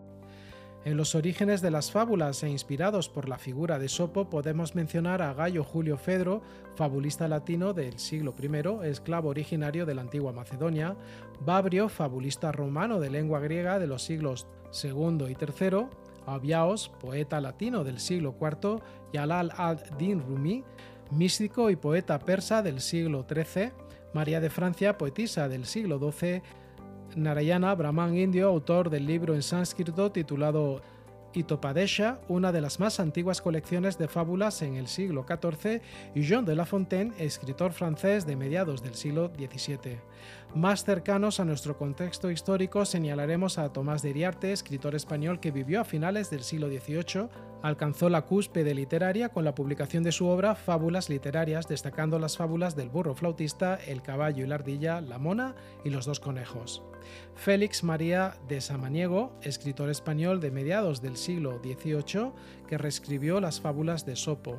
[0.87, 5.21] En los orígenes de las fábulas e inspirados por la figura de Sopo podemos mencionar
[5.21, 6.41] a Gallo Julio Fedro,
[6.75, 10.97] fabulista latino del siglo I, esclavo originario de la antigua Macedonia,
[11.45, 14.47] Babrio, fabulista romano de lengua griega de los siglos
[14.83, 15.87] II y III,
[16.25, 18.81] Abiaos, poeta latino del siglo IV,
[19.13, 20.65] y Alal ad-Din Rumi,
[21.11, 23.71] místico y poeta persa del siglo XIII,
[24.13, 26.43] María de Francia, poetisa del siglo XII,
[27.17, 30.83] Narayana, brahman indio, autor del libro en sánscrito titulado
[31.33, 35.83] Itopadesha, una de las más antiguas colecciones de fábulas en el siglo XIV,
[36.15, 39.99] y Jean de La Fontaine, escritor francés de mediados del siglo XVII.
[40.57, 45.83] Más cercanos a nuestro contexto histórico señalaremos a Tomás de Iriarte, escritor español que vivió
[45.83, 47.29] a finales del siglo XVIII,
[47.63, 52.75] alcanzó la cúspide literaria con la publicación de su obra Fábulas literarias, destacando las fábulas
[52.75, 56.83] del burro flautista, el caballo y la ardilla, la mona y los dos conejos.
[57.35, 62.33] Félix María de Samaniego, escritor español de mediados del siglo XVIII,
[62.67, 64.57] que reescribió las fábulas de Sopo.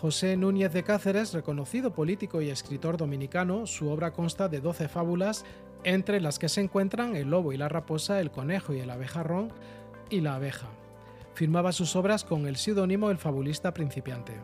[0.00, 5.44] José Núñez de Cáceres, reconocido político y escritor dominicano, su obra consta de 12 fábulas,
[5.82, 9.52] entre las que se encuentran El lobo y la raposa, El conejo y el abejarrón
[10.08, 10.68] y La abeja.
[11.34, 14.34] Firmaba sus obras con el seudónimo El fabulista principiante.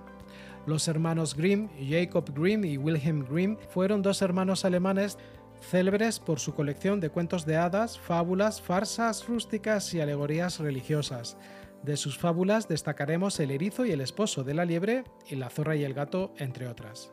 [0.67, 5.19] Los hermanos Grimm, Jacob Grimm y Wilhelm Grimm, fueron dos hermanos alemanes
[5.61, 11.37] célebres por su colección de cuentos de hadas, fábulas, farsas rústicas y alegorías religiosas.
[11.85, 15.77] De sus fábulas destacaremos El erizo y el esposo de la liebre y La zorra
[15.77, 17.13] y el gato, entre otras.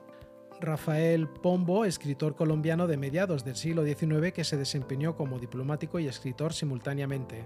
[0.62, 6.08] Rafael Pombo, escritor colombiano de mediados del siglo XIX que se desempeñó como diplomático y
[6.08, 7.44] escritor simultáneamente.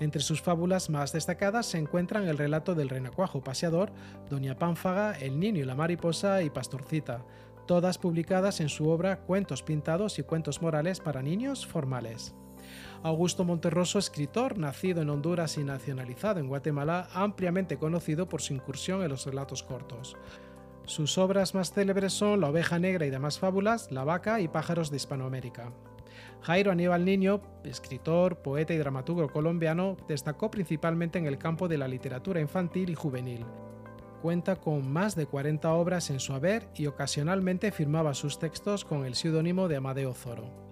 [0.00, 3.92] Entre sus fábulas más destacadas se encuentran el relato del renacuajo paseador,
[4.28, 7.24] Doña Pánfaga, El niño y la mariposa y Pastorcita,
[7.68, 12.34] todas publicadas en su obra Cuentos pintados y cuentos morales para niños formales.
[13.04, 19.02] Augusto Monterroso, escritor, nacido en Honduras y nacionalizado en Guatemala, ampliamente conocido por su incursión
[19.02, 20.16] en los relatos cortos.
[20.86, 24.90] Sus obras más célebres son La oveja negra y demás fábulas, La vaca y pájaros
[24.90, 25.70] de Hispanoamérica.
[26.40, 31.88] Jairo Aníbal Niño, escritor, poeta y dramaturgo colombiano, destacó principalmente en el campo de la
[31.88, 33.44] literatura infantil y juvenil.
[34.22, 39.04] Cuenta con más de 40 obras en su haber y ocasionalmente firmaba sus textos con
[39.04, 40.64] el seudónimo de Amadeo Zoro.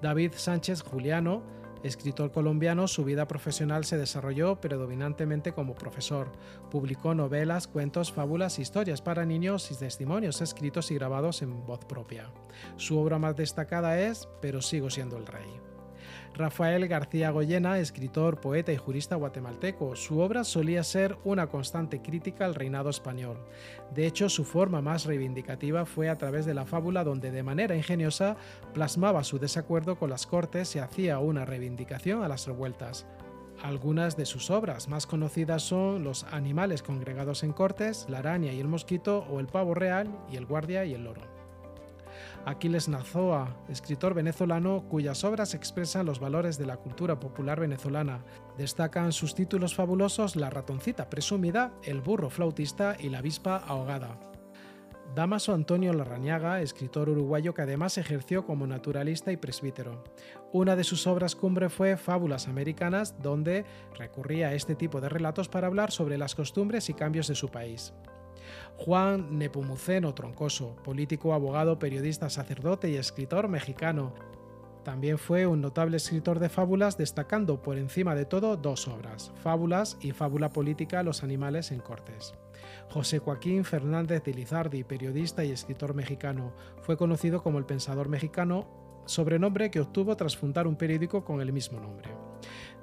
[0.00, 1.42] David Sánchez Juliano,
[1.82, 6.32] Escritor colombiano, su vida profesional se desarrolló predominantemente como profesor.
[6.70, 12.30] Publicó novelas, cuentos, fábulas, historias para niños y testimonios escritos y grabados en voz propia.
[12.76, 15.77] Su obra más destacada es Pero sigo siendo el rey.
[16.34, 19.96] Rafael García Goyena, escritor, poeta y jurista guatemalteco.
[19.96, 23.38] Su obra solía ser una constante crítica al reinado español.
[23.94, 27.76] De hecho, su forma más reivindicativa fue a través de la fábula donde de manera
[27.76, 28.36] ingeniosa
[28.72, 33.06] plasmaba su desacuerdo con las cortes y hacía una reivindicación a las revueltas.
[33.62, 38.60] Algunas de sus obras más conocidas son Los animales congregados en cortes, La araña y
[38.60, 41.37] el mosquito o El pavo real y El guardia y el loro.
[42.48, 48.24] Aquiles Nazoa, escritor venezolano cuyas obras expresan los valores de la cultura popular venezolana.
[48.56, 54.18] Destacan sus títulos fabulosos La ratoncita presumida, El burro flautista y La avispa ahogada.
[55.14, 60.02] Damaso Antonio Larrañaga, escritor uruguayo que además ejerció como naturalista y presbítero.
[60.50, 65.50] Una de sus obras cumbre fue Fábulas Americanas, donde recurría a este tipo de relatos
[65.50, 67.92] para hablar sobre las costumbres y cambios de su país.
[68.76, 74.14] Juan Nepomuceno Troncoso, político, abogado, periodista, sacerdote y escritor mexicano.
[74.84, 79.98] También fue un notable escritor de fábulas, destacando por encima de todo dos obras, Fábulas
[80.00, 82.34] y Fábula Política Los animales en Cortes.
[82.88, 88.66] José Joaquín Fernández de Lizardi, periodista y escritor mexicano, fue conocido como el Pensador Mexicano,
[89.04, 92.17] sobrenombre que obtuvo tras fundar un periódico con el mismo nombre.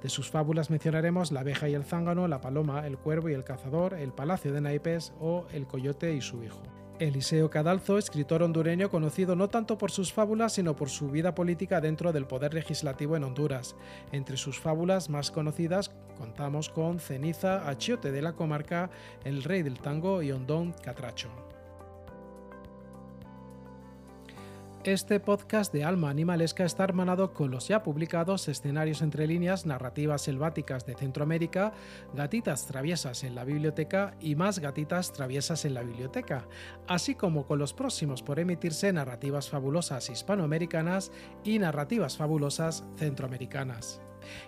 [0.02, 3.44] De sus fábulas mencionaremos La abeja y el zángano, La paloma, El cuervo y el
[3.44, 6.62] cazador, El palacio de naipes o El coyote y su hijo.
[7.00, 11.82] Eliseo Cadalzo, escritor hondureño conocido no tanto por sus fábulas, sino por su vida política
[11.82, 13.76] dentro del poder legislativo en Honduras.
[14.14, 18.90] Entre sus fábulas más conocidas contamos con Ceniza, Achiote de la Comarca,
[19.26, 21.45] El Rey del Tango y Hondón Catracho.
[24.86, 30.22] Este podcast de Alma Animalesca está hermanado con los ya publicados escenarios entre líneas, narrativas
[30.22, 31.74] selváticas de Centroamérica,
[32.14, 36.48] gatitas traviesas en la biblioteca y más gatitas traviesas en la biblioteca,
[36.88, 41.12] así como con los próximos por emitirse narrativas fabulosas hispanoamericanas
[41.44, 44.04] y narrativas fabulosas centroamericanas.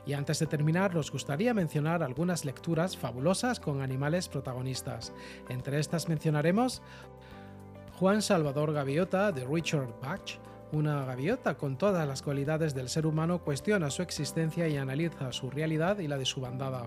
[0.05, 5.13] Y antes de terminar, nos gustaría mencionar algunas lecturas fabulosas con animales protagonistas.
[5.49, 6.81] Entre estas mencionaremos
[7.99, 10.37] Juan Salvador Gaviota de Richard Bach,
[10.71, 15.49] una gaviota con todas las cualidades del ser humano, cuestiona su existencia y analiza su
[15.49, 16.85] realidad y la de su bandada.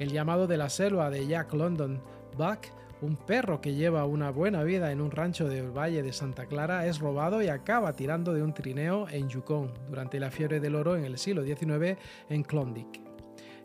[0.00, 2.02] El llamado de la selva de Jack London,
[2.36, 2.66] Buck,
[3.02, 6.88] un perro que lleva una buena vida en un rancho del Valle de Santa Clara,
[6.88, 10.96] es robado y acaba tirando de un trineo en Yukon durante la fiebre del oro
[10.96, 11.96] en el siglo XIX
[12.28, 13.00] en Klondike.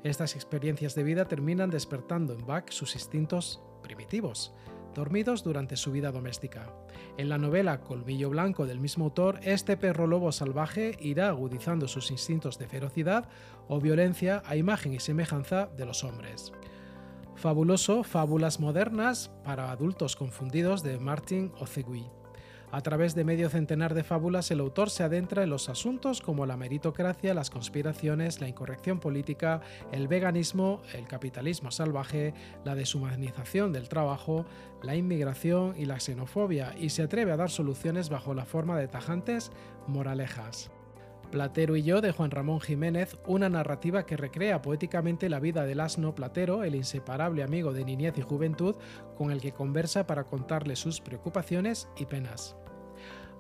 [0.04, 4.54] Estas experiencias de vida terminan despertando en Buck sus instintos primitivos,
[4.98, 6.74] dormidos durante su vida doméstica.
[7.18, 12.12] En la novela Colmillo Blanco del mismo autor, este perro lobo salvaje irá agudizando sus
[12.12, 13.30] instintos de ferocidad
[13.70, 16.52] o violencia a imagen y semejanza de los hombres.
[17.36, 22.17] Fabuloso Fábulas modernas para adultos confundidos de Martin Ocegui.
[22.70, 26.46] A través de medio centenar de fábulas, el autor se adentra en los asuntos como
[26.46, 29.62] la meritocracia, las conspiraciones, la incorrección política,
[29.94, 32.34] el veganismo, el capitalismo salvaje,
[32.66, 34.46] la deshumanización del trabajo,
[34.84, 38.90] la inmigración y la xenofobia, y se atreve a dar soluciones bajo la forma de
[38.90, 39.52] tajantes
[39.88, 40.70] moralejas.
[41.32, 45.82] Platero y yo de Juan Ramón Jiménez, una narrativa que recrea poéticamente la vida del
[45.82, 48.76] asno Platero, el inseparable amigo de niñez y juventud,
[49.18, 52.56] con el que conversa para contarle sus preocupaciones y penas.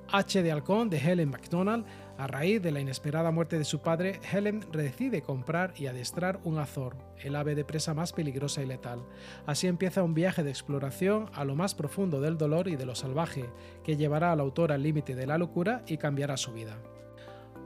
[0.09, 1.85] H de Halcón de Helen MacDonald,
[2.17, 6.59] a raíz de la inesperada muerte de su padre, Helen decide comprar y adiestrar un
[6.59, 9.05] azor, el ave de presa más peligrosa y letal.
[9.45, 12.95] Así empieza un viaje de exploración a lo más profundo del dolor y de lo
[12.95, 13.45] salvaje,
[13.83, 16.77] que llevará al autor al límite de la locura y cambiará su vida.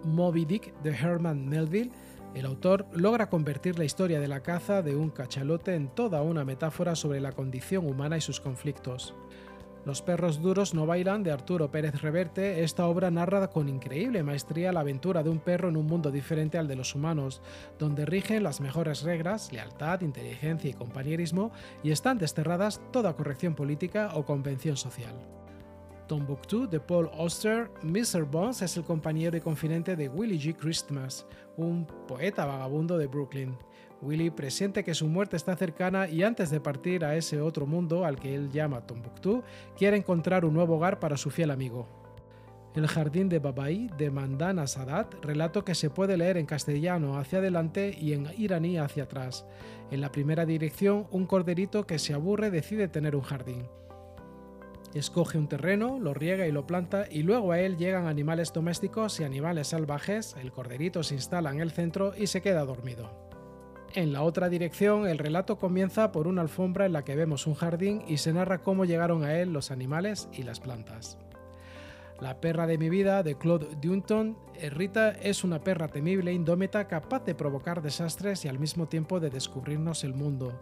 [0.05, 1.91] Moby Dick de Herman Melville,
[2.33, 6.45] el autor logra convertir la historia de la caza de un cachalote en toda una
[6.45, 9.13] metáfora sobre la condición humana y sus conflictos.
[9.83, 14.71] Los perros duros no bailan de Arturo Pérez Reverte, esta obra narra con increíble maestría
[14.71, 17.41] la aventura de un perro en un mundo diferente al de los humanos,
[17.79, 21.51] donde rigen las mejores reglas, lealtad, inteligencia y compañerismo,
[21.83, 25.15] y están desterradas toda corrección política o convención social.
[26.07, 28.23] Tombouctou de Paul Auster, Mr.
[28.23, 30.55] Bones es el compañero y confidente de Willie G.
[30.55, 31.25] Christmas,
[31.57, 33.57] un poeta vagabundo de Brooklyn.
[34.01, 38.03] Willy presiente que su muerte está cercana y antes de partir a ese otro mundo
[38.03, 39.43] al que él llama Tombuctú,
[39.77, 41.87] quiere encontrar un nuevo hogar para su fiel amigo.
[42.73, 47.39] El jardín de Babai de Mandana Sadat, relato que se puede leer en castellano hacia
[47.39, 49.45] adelante y en iraní hacia atrás.
[49.91, 53.67] En la primera dirección, un corderito que se aburre decide tener un jardín.
[54.93, 59.19] Escoge un terreno, lo riega y lo planta y luego a él llegan animales domésticos
[59.19, 63.09] y animales salvajes, el corderito se instala en el centro y se queda dormido.
[63.93, 67.55] En la otra dirección, el relato comienza por una alfombra en la que vemos un
[67.55, 71.17] jardín y se narra cómo llegaron a él los animales y las plantas.
[72.21, 74.37] La perra de mi vida, de Claude Dunton,
[74.69, 79.19] Rita es una perra temible e indómita capaz de provocar desastres y al mismo tiempo
[79.19, 80.61] de descubrirnos el mundo.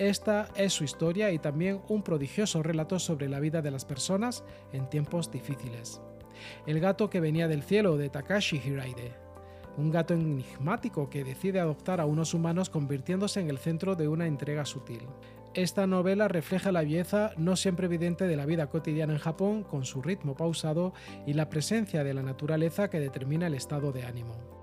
[0.00, 4.42] Esta es su historia y también un prodigioso relato sobre la vida de las personas
[4.72, 6.00] en tiempos difíciles.
[6.66, 9.12] El gato que venía del cielo, de Takashi Hiraide
[9.76, 14.26] un gato enigmático que decide adoptar a unos humanos convirtiéndose en el centro de una
[14.26, 15.02] entrega sutil.
[15.54, 19.84] Esta novela refleja la belleza no siempre evidente de la vida cotidiana en Japón con
[19.84, 20.92] su ritmo pausado
[21.26, 24.59] y la presencia de la naturaleza que determina el estado de ánimo.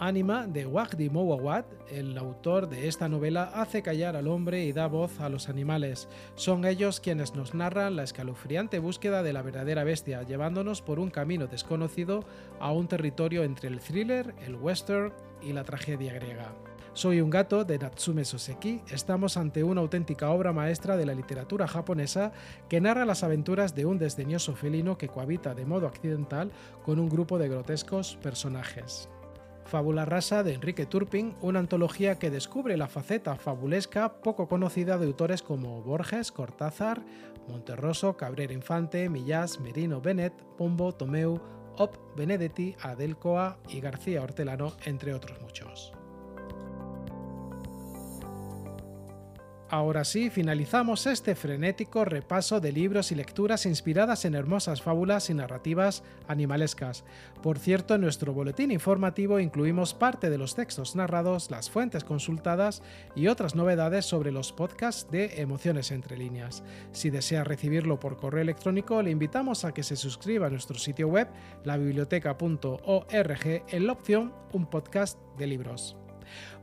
[0.00, 4.86] Anima de Wagdi Mowawat, el autor de esta novela, hace callar al hombre y da
[4.86, 6.08] voz a los animales.
[6.36, 11.10] Son ellos quienes nos narran la escalofriante búsqueda de la verdadera bestia, llevándonos por un
[11.10, 12.24] camino desconocido
[12.60, 16.54] a un territorio entre el thriller, el western y la tragedia griega.
[16.92, 18.82] Soy un gato de Natsume Soseki.
[18.90, 22.30] Estamos ante una auténtica obra maestra de la literatura japonesa
[22.68, 26.52] que narra las aventuras de un desdeñoso felino que cohabita de modo accidental
[26.84, 29.08] con un grupo de grotescos personajes.
[29.68, 35.04] Fábula rasa de Enrique Turpin, una antología que descubre la faceta fabulesca poco conocida de
[35.04, 37.02] autores como Borges, Cortázar,
[37.48, 41.38] Monterroso, Cabrera Infante, Millás, Merino Benet, Pombo, Tomeu,
[41.76, 45.92] Op, Benedetti, Adelcoa y García Hortelano, entre otros muchos.
[49.70, 55.34] Ahora sí, finalizamos este frenético repaso de libros y lecturas inspiradas en hermosas fábulas y
[55.34, 57.04] narrativas animalescas.
[57.42, 62.82] Por cierto, en nuestro boletín informativo incluimos parte de los textos narrados, las fuentes consultadas
[63.14, 66.62] y otras novedades sobre los podcasts de Emociones entre líneas.
[66.92, 71.08] Si desea recibirlo por correo electrónico, le invitamos a que se suscriba a nuestro sitio
[71.08, 71.28] web,
[71.64, 75.98] labiblioteca.org, en la opción Un podcast de libros.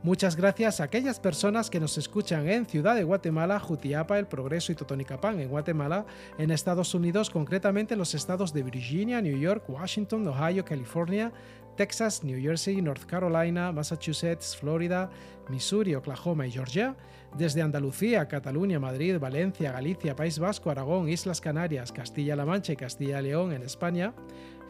[0.02, 4.72] Muchas gracias a aquellas personas que nos escuchan en Ciudad de Guatemala, Jutiapa, El Progreso
[4.72, 6.06] y Totonicapán en Guatemala,
[6.38, 11.32] en Estados Unidos, concretamente los estados de Virginia, New York, Washington, Ohio, California,
[11.76, 15.10] Texas, New Jersey, North Carolina, Massachusetts, Florida,
[15.48, 16.96] Missouri, Oklahoma y Georgia,
[17.36, 23.52] desde Andalucía, Cataluña, Madrid, Valencia, Galicia, País Vasco, Aragón, Islas Canarias, Castilla-La Mancha y Castilla-León
[23.52, 24.14] en España,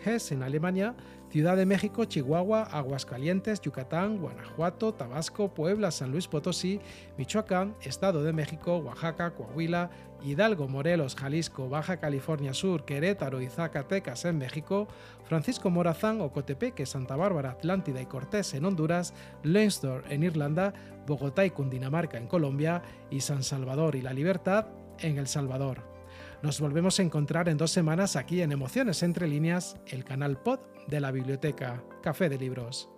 [0.05, 0.95] Hesse en Alemania,
[1.37, 6.81] Ciudad de México, Chihuahua, Aguascalientes, Yucatán, Guanajuato, Tabasco, Puebla, San Luis Potosí,
[7.19, 9.91] Michoacán, Estado de México, Oaxaca, Coahuila,
[10.25, 14.89] Hidalgo, Morelos, Jalisco, Baja California Sur, Querétaro y Zacatecas en México,
[15.25, 19.13] Francisco Morazán, Ocotepeque, Santa Bárbara, Atlántida y Cortés en Honduras,
[19.43, 20.73] Leinster en Irlanda,
[21.07, 22.81] Bogotá y Cundinamarca en Colombia
[23.11, 24.69] y San Salvador y La Libertad
[25.01, 25.96] en El Salvador.
[26.43, 30.61] Nos volvemos a encontrar en dos semanas aquí en Emociones Entre Líneas, el canal pod
[30.87, 32.91] de la biblioteca Café de Libros.